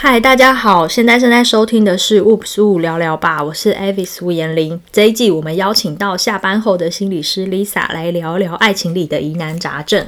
[0.00, 4.80] 嗨，大家好，现在正在收听的是《Oops 误聊聊吧》，我是 Avis 吴妍玲。
[4.92, 10.06] 这一季我们邀请到下班后的心理师 Lisa 来聊聊爱情里的疑难杂症。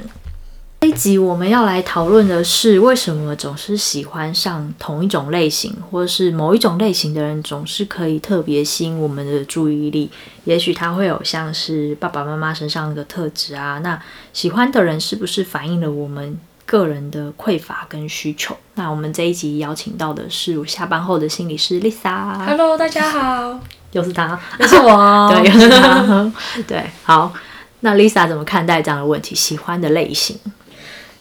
[0.79, 10.09] 这一集我们要来讨论的是，为什么总是喜欢上同一种类型，或者是某一种类型的人总是可以特别吸引我们的注意力？
[10.45, 13.79] 也许他会有像是爸爸妈妈身上的特质啊。
[13.79, 14.01] 那
[14.31, 16.39] 喜欢的人是不是反映了我们
[16.71, 18.55] 个人的匮乏跟需求？
[18.75, 22.37] 那我们这一集邀请到的是下班后的心理师 Lisa。
[22.45, 23.59] Hello，大家好，
[23.91, 26.31] 又是他，又是我， 对，又是他，
[26.65, 27.33] 对，好。
[27.81, 29.35] 那 Lisa 怎么看待这样的问题？
[29.35, 30.39] 喜欢的类型？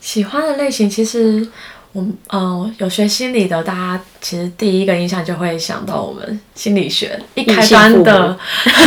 [0.00, 1.44] 喜欢的类型，其实
[1.90, 8.38] 我们嗯、呃、有学心理的，大家其实第一个印象就会想到我们心理学一开端的，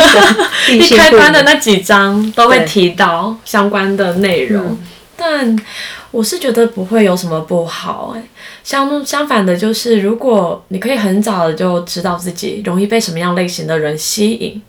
[0.71, 4.65] 一开端的那几章都会提到相关的内容。
[4.67, 4.77] 嗯、
[5.17, 5.65] 但
[6.13, 8.23] 我是觉得不会有什么不好哎，
[8.63, 14.61] 相相反的，就是如果你可以很早的就知道自己容易被什么样类型的人吸引，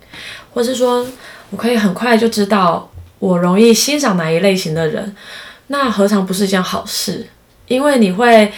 [0.51, 1.05] 或是说
[1.51, 2.89] 我可以很快就知道
[3.19, 5.15] 我容易欣赏哪一类型的人。
[5.67, 7.27] 那何尝不是一件好事？
[7.67, 8.51] 因为你会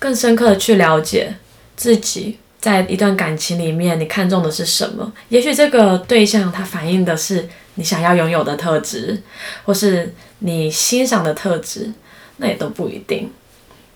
[0.00, 1.32] 更深刻的去了解
[1.76, 5.12] 自己，在一段感情里面，你看重的是什么？
[5.28, 9.22] 也许这个对象他反映的是你想要拥有的特质，
[9.64, 11.92] 或是你欣赏的特质，
[12.38, 13.30] 那也都不一定。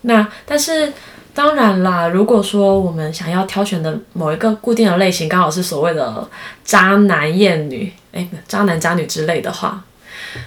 [0.03, 0.93] 那但是
[1.35, 6.29] 当然啦，如果说我们想要挑选的某一个固定的类型，刚好是所谓的
[6.65, 9.85] 渣男厌女，诶，渣男渣女之类的话，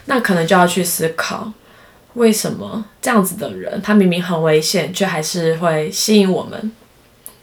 [0.06, 1.52] 那可能就要去思考。
[2.16, 6.72] 为什么这样子的人，他明明很危险，却还是会吸引我们？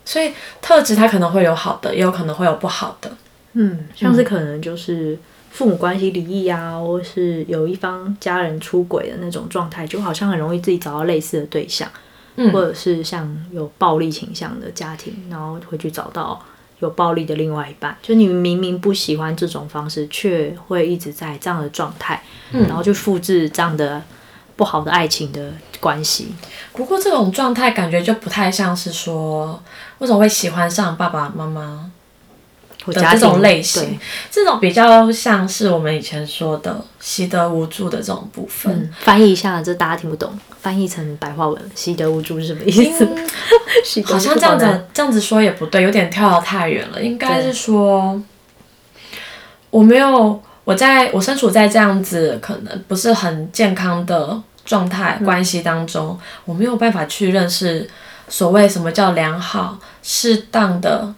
[0.05, 3.11] 所以特质他可能会有好的，也有可能会有不好的。
[3.55, 5.19] 嗯，像是可能就是
[5.59, 11.91] 父母关系离异啊，或是有一方家人出轨的那种状态，就好像很容易自己找到类似的对象，
[12.37, 16.41] 嗯，或者是像有暴力倾向的家庭，然后会去找到
[16.79, 17.97] 有暴力的另外一半。
[18.01, 24.01] 就你明明不喜欢这种方式，却会一直在这样的状态，嗯，然后就复制这样的。
[24.55, 26.35] 不好的爱情的关系，
[26.73, 29.63] 不过这种状态感觉就不太像是说，
[29.99, 31.89] 为什么会喜欢上爸爸妈妈
[32.93, 33.99] 的这种类型？
[34.31, 38.73] 这种比较像是我们以前说的习得无助的这种部分。
[38.73, 43.05] 嗯、翻译一下，这大家听不懂，翻译成白话文，习得无助是什么意思？
[43.05, 43.29] 嗯、
[44.05, 47.03] 好像这样子这样子说也不对，有点跳得太远了。
[47.03, 48.21] 应该是说，
[49.71, 50.43] 我没有。
[50.65, 57.89] 我在我身处在这样子可能不是很健康的状态、嗯、关系当中，我没有办法去认识
[58.29, 61.15] 所谓什么叫良好、适当的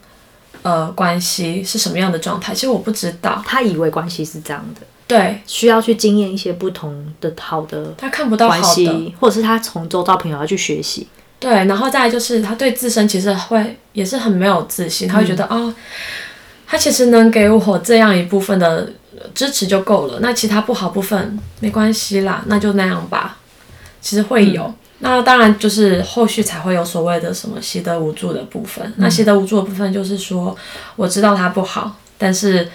[0.63, 2.55] 呃关系是什么样的状态。
[2.55, 11.07] 其实我不知道，他以为关系是这样的，对，需要去经验一些不同的好的，他看不到好的，或者是他从周遭朋友要去学习，
[11.39, 15.75] 对，然后再来就是他对自身其实会也是很没有自信，他会觉得啊、
[16.67, 18.91] 他其实能给我这样一部分的。
[19.35, 23.37] 支持就够了，那其他不好部分没关系啦，那就那样吧。
[24.01, 28.87] 其实会有，嗯、那当然就是后续才会有所谓的什么习得无助的部分。
[28.87, 30.57] 嗯、那习得无助的部分就是说，
[30.97, 32.69] 我知道他不好，但是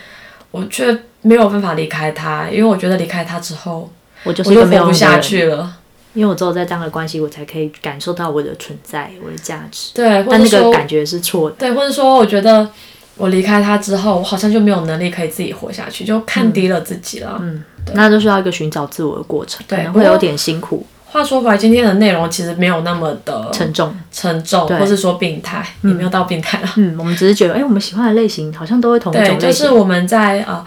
[0.52, 3.92] 我却没有办法离开他，因为我觉得离开他之后，
[4.24, 5.78] 我就活不下去了。
[6.14, 9.92] 因为我只有在这样的关系，我才可以感受到我的存在，我的价值。
[9.94, 11.56] 对，但那个感觉是错的。
[11.58, 12.70] 对，或者说我觉得。
[13.18, 17.38] 我离开他之后，我好像就没有能力可以自己活下去，就看低了自己了。
[17.42, 20.86] 嗯，那就需要一个寻找自我的过程，对，可能会有点辛苦。
[21.16, 26.70] 话说回来，今天的内容其实没有那么的沉重，沉重，或是说病态，也没有到病态了。
[26.76, 29.40] 嗯，我们只是觉得，哎、欸，我们喜欢的类型好像都会同一种类型。
[29.40, 30.66] 对，就是我们在呃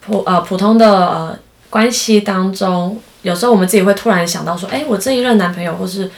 [0.00, 1.38] 普呃普通的呃
[1.70, 6.10] 关系当中，有时候我们自己会突然想到说，哎、欸，我这一任男朋友，或是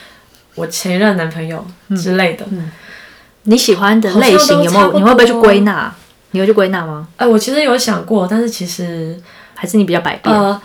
[0.54, 1.62] 我前一任男朋友
[1.94, 2.46] 之类的。
[2.46, 2.72] 嗯嗯
[3.42, 4.92] 你喜欢的类型有没有？
[4.94, 5.94] 你会不会去归纳？
[6.30, 7.06] 你会去归纳吗？
[7.18, 9.20] 哎、呃，我其实有想过，但是其实
[9.52, 10.34] 还是你比较百变。
[10.34, 10.58] 呃，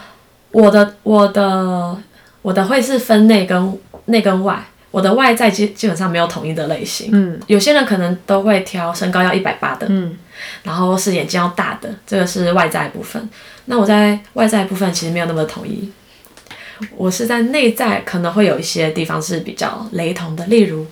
[0.52, 1.98] 我的我的
[2.42, 7.10] 我的会是分内跟内跟外，我的外在基基本上没有统一的类型。
[7.12, 10.18] 嗯，有些人可能都会挑身高要一百八的，嗯，
[10.64, 13.30] 然后是眼睛要大的，这个是外在部分。
[13.66, 15.92] 那我在外在部分其实没有那么统一，
[16.96, 20.86] 我是在内在可能会有一些地方是比较雷同的，例如。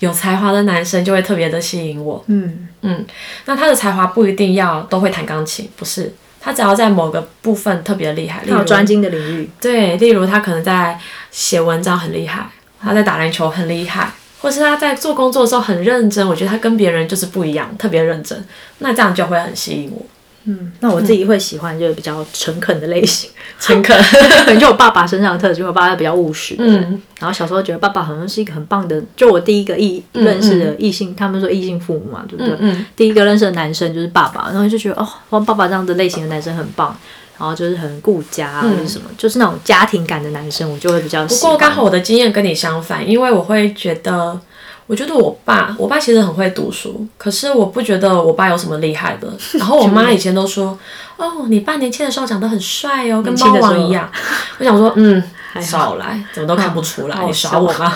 [0.00, 2.24] 有才华的男生就会特别的吸引我。
[2.28, 3.04] 嗯嗯，
[3.46, 9.50] 那他的才华不一定要都会弹钢琴，不是，他只要在某个部分特别厉害，例如专精的领域。
[9.60, 10.98] 对，例如他可能在
[11.30, 12.46] 写文章很厉害，
[12.80, 16.26] 他在打篮球很厉害，或是他在做工作的时候很认真。
[16.26, 18.42] 我觉得他跟别人就是不一样，特别认真，
[18.78, 20.04] 那这样就会很吸引我。
[20.50, 23.30] 嗯，那我自己会喜欢就是比较诚恳的类型，
[23.60, 23.94] 诚恳，
[24.44, 26.54] 可能就我爸爸身上的特质，因为我爸爸比较务实。
[26.58, 32.56] 嗯，然后小时候觉得爸爸好像是一个很棒的，就我第一个异认识的异性，他们说异性父母嘛，对不对？
[32.60, 36.96] 嗯，第一个认识的男生就是爸爸，然后就觉得哦，像爸爸这样的类型的男生很棒，
[37.38, 41.40] 然后就是很顾家啊或者什么，就是那种家庭感的男生，我就会比较喜欢。
[41.42, 44.40] 不过刚好我的经验跟你相反，因为我会觉得。
[44.88, 49.30] 我觉得我爸，我爸其实很会读书，可是我不觉得我爸有什么厉害的。
[49.60, 50.76] 然后我妈以前都说
[51.18, 54.10] ：“哦，你爸年轻的时候长得很帅哦，跟猫王一样。”
[54.58, 55.22] 我想说：“嗯，
[55.60, 57.94] 少来，怎么都看不出来，你耍我吗？”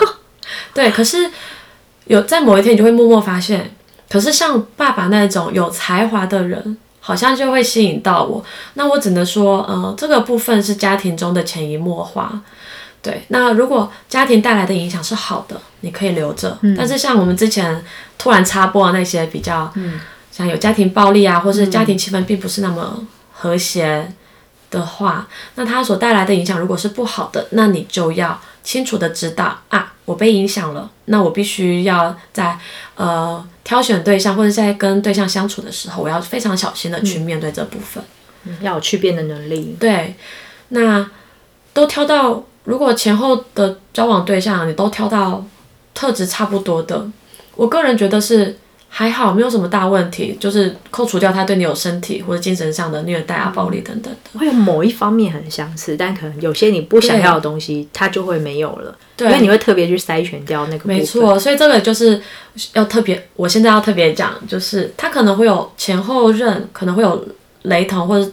[0.74, 1.30] 对，可是
[2.04, 3.74] 有在某一天，你就会默默发现，
[4.10, 8.44] 可是像爸爸那种有才华的人，好像就会吸引到我。
[8.74, 12.38] 那我只能说，呃，这个部分是家庭中的潜移默化。
[13.02, 16.56] 对，那如果家庭带来的影响是好的，你可以留着。
[16.62, 17.84] 嗯、但是像我们之前
[18.16, 20.00] 突然插播的那些比较，嗯、
[20.31, 24.12] 像有家庭暴力啊，或是家庭气氛并不是那么和谐
[24.70, 32.56] 的话，嗯、那它所带来的影响如果是不好的，那你就要清楚的知道啊，我被影响了，那我必须要在
[32.94, 38.04] 呃挑选对象或者在跟对象相处的时候，我要非常小心的去面对这部分，
[38.44, 39.76] 嗯、要有区别的能力。
[39.81, 40.14] 对，
[40.69, 41.10] 那
[41.75, 42.44] 都挑到。
[42.64, 45.44] 如果前后的交往对象你都挑到
[45.94, 47.06] 特质差不多的，
[47.56, 48.56] 我个人觉得是
[48.88, 50.37] 还好，没有什么大问题。
[50.38, 58.97] 就是扣除掉他对你有身体或者精神上的虐待啊、暴力等等的，会有某一方面很相似，但可能有些你不想要的东西，他就会没有了。
[59.17, 60.87] 对，因为你会特别去筛选掉那个。
[60.87, 62.20] 没错，所以这个就是
[62.75, 67.26] 要特别，我现在要特别讲，就是他可能会有前后任，可能会有。
[67.62, 68.29] 雷同或者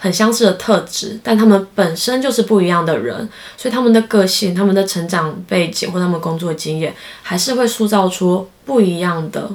[0.00, 6.92] 很相似的特质，但他们本身就是不一样的人，所以他们的个性、他们的成长背景或他们工作经验，
[7.22, 9.48] 还是会塑造出不一样的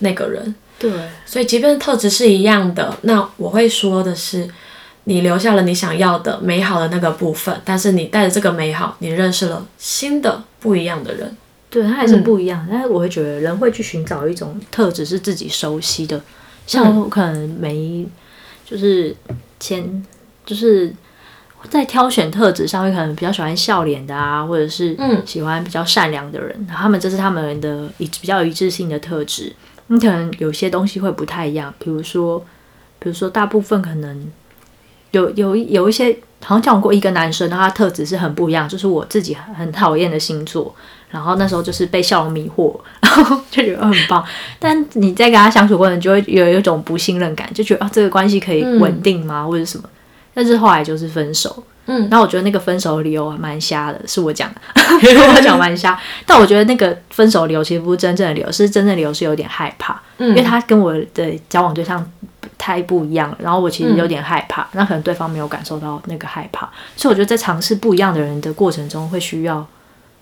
[0.00, 0.54] 那个人。
[0.78, 0.90] 对，
[1.24, 4.46] 所以即便特质是一样的，那我会说的是，
[5.04, 11.34] 你留下了你想要的美好的那个部分，但是你带着这个美好，你认识了新的不一样的人。
[11.70, 16.20] 对，他还是不一样，嗯、但是我会觉得人会去寻找一种特质是自己熟悉的，
[16.66, 18.06] 像我可能没。
[18.70, 19.14] 就是
[19.58, 20.06] 前
[20.46, 20.92] 就是
[21.68, 24.96] 在挑选特质上会，可能比较喜欢笑脸的啊，或者是
[25.26, 29.52] 喜欢比较善良的人，嗯、他们这是他们的一比较一致性的特质。
[29.88, 32.38] 你可能有些东西会不太一样，比如说，
[33.00, 34.30] 比如说大部分可能
[35.12, 40.74] 有有有一些，好像讲过一个男生，他特质是很不一样，就是我自己很讨厌的星座。
[41.10, 42.72] 然后那时候就是被笑容迷惑，
[43.02, 44.24] 然后就觉得很棒。
[44.60, 49.88] 但你在跟他相处过程，就会有一种不信任感，就觉得啊，这个关系可以稳定吗，或者什么？
[50.32, 51.64] 但是后来就是分手。
[51.86, 54.60] 嗯，然后我觉得那个分手的理由蛮瞎的，是我讲的，
[55.34, 55.98] 我讲蛮瞎。
[56.24, 62.08] 但我觉得那个分手理由其实不是真正的理由，是真正的理由是有点害怕，因为他跟我的交往对象
[62.60, 63.38] 太不一样了。
[63.40, 69.66] 然后我其实有点害怕，那可能对方没有感受到那个害怕，所以我觉得在尝试不一样的人的过程中，会需要。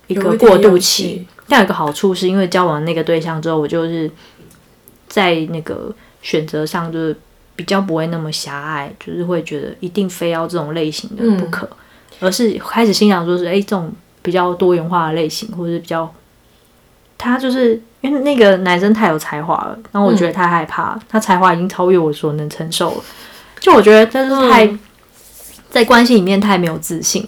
[0.07, 4.09] 一个过渡期，但有一个好处是因为交往那个对象之后，我就是
[5.07, 5.93] 在那个
[6.23, 7.15] 选择上就是
[7.55, 11.77] 比较不会那么狭隘，就是会觉得一定非要这种类型的不可，嗯、
[12.21, 13.93] 而是开始欣赏说是哎，这种
[14.23, 16.11] 比较多元化的类型，或者是比较
[17.15, 23.03] 他就是因为那个男生太有才华了，然后我觉得太害怕，嗯、他才华已经超越我所能承受了，
[23.59, 24.79] 就我觉得他是太、嗯、
[25.69, 27.27] 在关系里面太没有自信，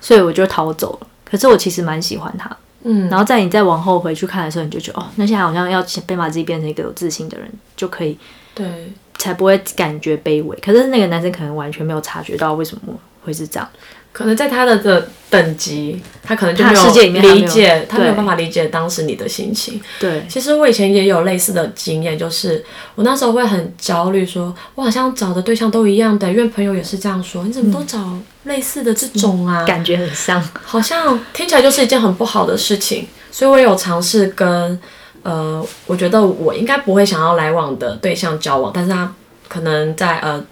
[0.00, 1.06] 所以我就逃走了。
[1.24, 8.18] 可是我其实蛮喜欢他，嗯，然后在你再往后回去看的时候，你就觉得哦，那现在好像要先把自己变成一个有自信的人，就可以，
[8.54, 10.56] 对，才不会感觉卑微。
[10.58, 12.92] 可是那个男生可能完全没有察觉到为什么
[13.24, 13.68] 会是这样。
[14.12, 19.80] 可能在他的的等级，他可能就没有理解，他，他没有办法理解当时你的心情。
[20.00, 22.64] 对，其实我以前也有类似的经验，就是
[22.96, 29.62] 我那时候会很焦虑，说我好像找的对象都一样的，因为朋友也是这样说，你怎么都找类似的这种啊？
[29.64, 33.06] 感觉很像，好像听起来就是一件很不好的事情。
[33.30, 34.78] 所以我有尝试跟
[35.22, 39.14] 呃，我觉得我应该不会想要来往的对象交往，但是他
[39.48, 40.44] 可能在呃。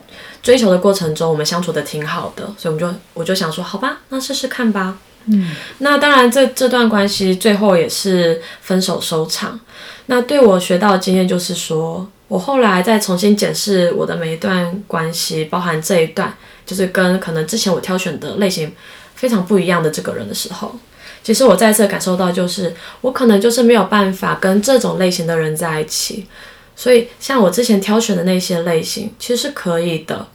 [0.49, 4.97] 追求的过程中，我们相处的挺好的，所以我们就我就想说，好吧，那试试看吧。
[5.27, 9.61] 嗯，那当然这，这这段关系最后也是分手收场。
[10.07, 18.73] 那对我学到的经验就是说，我后来再重新检视我的每一段关系，包含这一段，就是跟可能之前我挑选的类型
[19.17, 20.75] 非常不一样的这个人的时候，
[21.23, 26.27] 其实我再次感受到，就是我可能就是没有办法跟这种类型的人在一起。
[26.75, 30.27] 所以，像我之前挑选的那些类型，其实是可以的。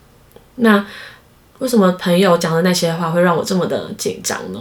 [0.56, 0.86] 那
[1.60, 4.60] 为什么朋友讲的那些话会让我这么的紧张呢？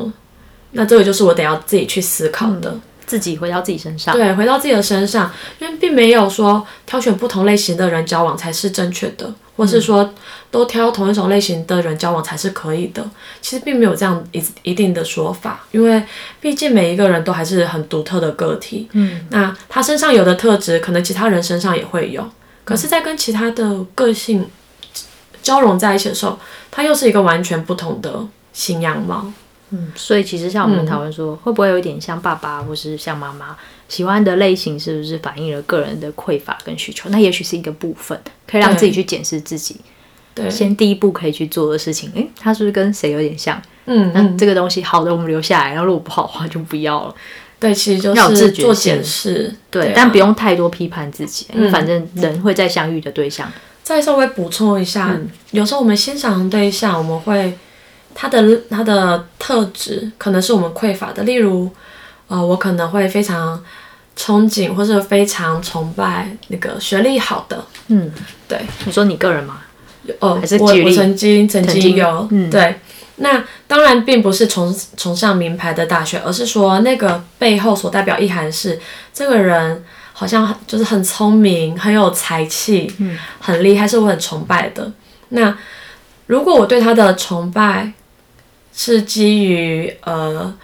[0.73, 2.71] 那这个就是我得要自己去思考的。
[2.71, 4.15] 嗯，自己回到自己身上。
[4.15, 9.33] 对，回到自己的身上，因为并没有说挑选不同类型的人交往才是正确的。
[9.55, 10.15] 或是说
[10.51, 13.05] 都挑同一种类型的人交往才是可以的。
[13.43, 16.03] 其实并没有这样一一定的说法，因为
[16.41, 18.89] 毕竟每一个人都还是很独特的个体。
[18.93, 22.27] 嗯，那他身上有的特质，可能其他人身上也会有。
[22.65, 24.49] 可是，在跟其他的个性
[25.43, 26.39] 交融在一起的时候，
[26.71, 29.31] 它又是一个完全不同的新样貌。
[29.75, 33.57] 嗯，所以其实像我们讨论说，嗯、会不会有一点像爸爸，或是像妈妈
[33.89, 37.09] 喜欢的类型，是不是反映了个人的匮乏跟需求？
[37.09, 39.77] 那也许是一个部分，可以让自己去检视自己。
[40.35, 43.61] 对，先第一步可以去做的事情，诶，他是不是跟谁有点像？
[43.87, 47.15] 嗯，那这个东西好的我们留下来，然后如果不好的话就不要了。
[47.59, 53.51] 对，其实就是做检视，对，对啊、但不用太多批判自己，因为反正人会在相遇的对象。
[53.83, 57.59] 再稍微补充一下，嗯、有时候我们欣赏的对象，我们会。
[58.15, 61.71] 他的他的特质可能是我们匮乏的，例如，
[62.29, 63.59] 呃，我可能会非常
[64.15, 68.13] 憧憬或是非常崇拜那个学历好的，嗯，
[68.47, 68.61] 对。
[68.85, 69.63] 你说你个人吗？
[70.19, 72.75] 哦，还是我我曾经曾经有，嗯，对。
[73.17, 78.79] 那当然并不是崇崇尚名牌的大学，而是说那个背后所代表意涵是，
[79.15, 79.83] 这个人
[80.13, 84.93] 好像就是很聪明，很有才气，嗯，很厉害，是我很崇拜的。
[85.31, 85.57] 那
[86.27, 87.93] 如果我对他的崇拜，
[88.75, 90.55] 是基于呃，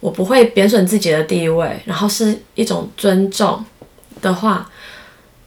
[0.00, 3.64] 我不会贬损自己的地位，然后是一种尊重
[4.20, 4.68] 的话，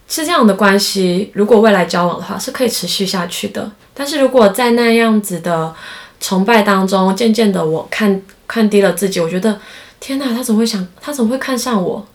[0.07, 1.31] 是这样的关系。
[1.33, 3.71] 如果未来交往的话，是可以持续下去的。
[3.93, 5.73] 但是如果在那样子的
[6.19, 9.59] 崇拜当中，渐渐的我看看低了自己，我觉得
[9.99, 12.05] 天哪，他怎么会想，他怎么会看上我？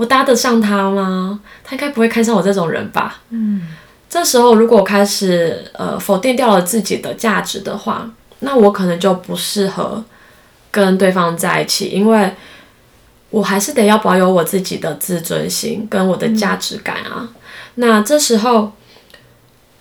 [0.00, 1.40] 我搭得上他吗？
[1.62, 3.20] 他应该不会看上我这种人吧？
[3.28, 3.68] 嗯，
[4.08, 8.10] 这时候如果我开始呃否定掉了自己的价值的话。
[8.42, 10.02] 那我可能就不适合
[10.70, 12.32] 跟对方在一起，因为
[13.28, 17.16] 我还是得要保有我自己的自尊心跟我的价值感啊。
[17.20, 17.28] 嗯、
[17.74, 18.72] 那这时候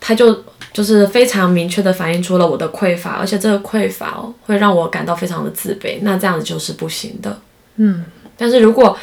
[0.02, 6.00] 他就就是非常明确的反映出了我的匮乏，而且这个匮乏哦会让我感到非常的自卑。
[6.02, 7.40] 那这样子就是不行的。
[7.78, 8.04] 嗯，
[8.36, 8.98] 但是如果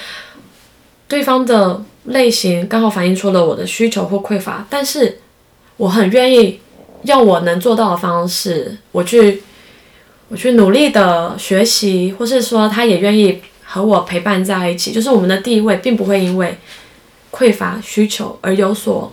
[1.08, 5.18] 对方的类型刚好反映出了我的需求或匮乏，但是
[5.76, 6.60] 我很愿意。
[7.02, 9.40] 用我能做到的方式，我去，
[10.28, 16.58] 我去努力的学习，或是说他也愿意和我陪伴在一起，就是我们的地位并不会因为
[17.30, 19.12] 匮乏需求而有所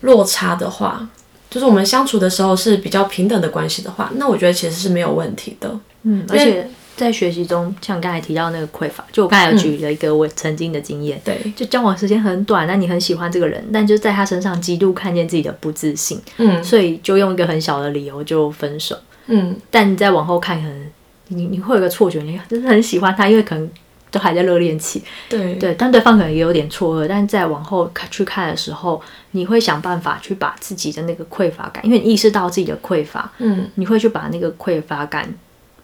[0.00, 1.08] 落差的话，
[1.48, 5.78] 就是我们相处的时候是比较平等的关系的话，那我觉得其实是没有问题的。
[6.02, 6.68] 嗯，而且。
[6.98, 20.86] 在学习中，像刚才提到那个匮乏，就我刚才有举了一个我曾经的经验，嗯、对，就交往时间很短，那你很喜欢这个人，但就在他身上极度看见自己的不自信，嗯，所以就用一个很小的理由就分手，嗯，但你再往后看，可能
[21.28, 23.70] 你你会有个错觉，你真的很喜欢他，因为可能
[24.10, 25.54] 都还在热恋期，对。
[25.54, 29.00] 对，但对方可能也有点错愕，但再往后看去看的时候，
[29.30, 35.32] 你会想办法去把自己的那个匮乏感，因为你意识到自己的匮乏，嗯，你会去把那个匮乏感。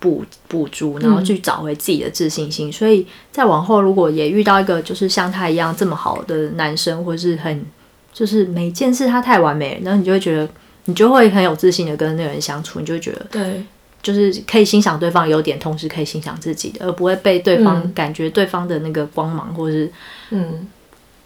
[0.04, 2.68] 补补足，然后去找回自己的自信心。
[2.68, 7.64] 嗯、所以再往后，如果也遇到一个就是像他一样这么好的男生，或是很
[8.12, 10.46] 就是每件事他太完美，然后你就会觉得
[10.84, 13.64] 你就会很有自信的跟那个人相处，你就会觉得对，
[14.02, 19.90] 就是可以欣赏对方优点，同时可以欣赏自己的，而不会被对方感觉对方的那个光芒，或是
[20.28, 20.68] 嗯，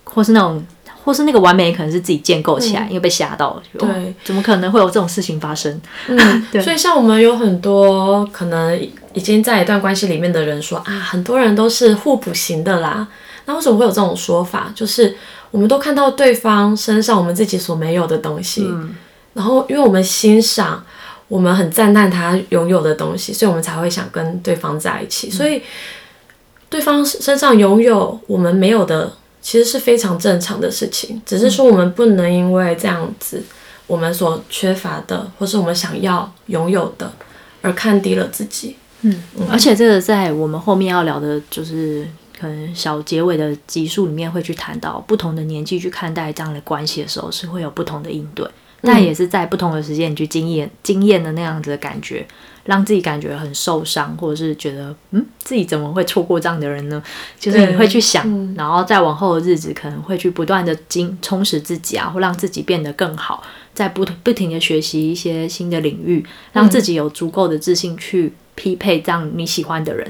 [0.04, 0.64] 或是那种。
[1.08, 3.62] 或是那个完美可能是自己建构起来，嗯、因为被吓到了。
[3.78, 5.80] 对、哦，怎么可能会有这种事情发生？
[6.06, 6.60] 嗯， 对。
[6.60, 8.78] 所以像我们有很多可能
[9.14, 13.08] 已经在一段关系里面的人说啊，很多人都是互补型的啦。
[13.46, 14.70] 那为什么会有这种说法？
[14.74, 15.16] 就是
[15.50, 18.94] 我们都看到对方身上我们自己所没有的东西，嗯、
[19.32, 20.84] 然后因为我们欣赏，
[21.28, 25.28] 我们很赞叹他拥有的东西，所以我们才会想跟对方在一起。
[25.28, 25.62] 嗯、所以
[26.68, 29.10] 对方身上拥有我们没有的。
[29.40, 33.42] 其实是非常正常的事情，只是说我们不能因为这样子，
[33.86, 37.12] 我们所缺乏的，或是我们想要拥有的，
[37.62, 38.76] 而看低了自己。
[39.02, 42.06] 嗯，嗯，而且这个在我们后面要聊的，就是
[42.38, 48.46] 可能小结尾的集数里面会去谈到，不同的年纪去看待这样的关系的时候，是会有不同的应对。
[48.80, 52.26] 但也是在不同的时间，你去经验经验的那样子的感觉，
[52.68, 57.02] 让自己感觉很受伤，或者是觉得嗯，自己怎么会错过这样的人呢？
[57.40, 66.22] 就是你会去想，嗯、然后再往后的日子可能会去不断的经充实自己啊，或让自己变得更好，在不不停的学习一些新的领域，
[66.52, 70.06] 让自己有足够的自信去匹配这样你喜欢的人，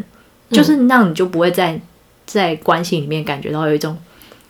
[0.48, 1.80] 嗯、就是让你就不会在
[2.26, 3.96] 在关系里面感觉到有一种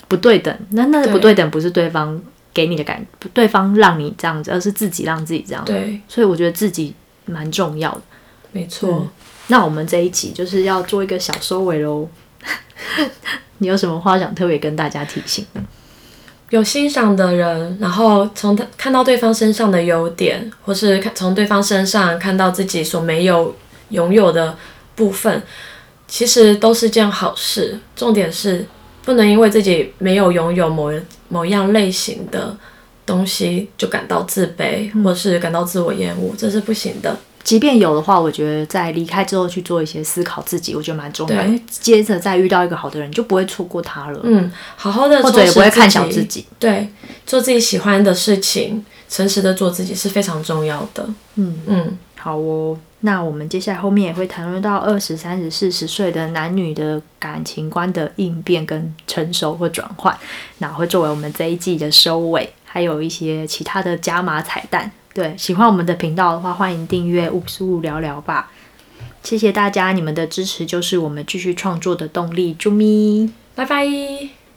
[0.08, 0.58] 不对等。
[0.70, 2.18] 那那不对等不是对方。
[2.54, 5.64] 给你的感觉，对方让你这样子，而是自己让自己这样。
[5.64, 6.92] 对，所以我觉得自己
[7.28, 8.00] 蛮重要的。
[8.52, 8.90] 没错。
[8.90, 9.08] 嗯，
[9.48, 12.08] 那我们这一集就是要做一个小收尾喽。
[13.58, 15.44] 你有什么话想特别跟大家提醒？
[16.50, 23.54] 有欣赏的人，然后从他看到对方身上的优点，或是看从对方身上看到自己所没有
[23.90, 24.56] 拥有的
[24.94, 25.42] 部分，
[26.06, 27.78] 其实都是件好事。
[27.94, 28.64] 重点是
[29.04, 30.90] 不能因为自己没有拥有某
[31.28, 32.56] 某样类型的
[33.08, 37.16] 东西就感到自卑，或是感到自我厌恶，这是不行的。
[37.42, 41.42] 即便有的话，我觉得在离开之后去做一些思考，自己我觉得蛮重要。
[41.42, 44.20] 对，接着再遇到一个好的人，就不会错过他了。
[44.22, 46.44] 嗯，好好的，或者也不会看小自己。
[46.58, 46.86] 对，
[47.24, 51.08] 做自己喜欢的事情，诚实的做自己是非常重要的。
[51.36, 52.78] 嗯嗯，好哦。
[53.00, 60.12] 那我们接下来后面也会谈论到二十三十四十岁的男女的感情观的应变跟成熟或转换，
[60.58, 64.90] 那会作为我们这一季的收尾，还有一些其他的加码彩蛋。
[65.12, 68.50] 对，喜欢我们的频道的话，欢迎订阅五十五聊聊吧。
[69.24, 72.54] 谢谢大家，你们的支持就是我们继续创作的动力。
[72.54, 74.47] 啾咪，拜拜。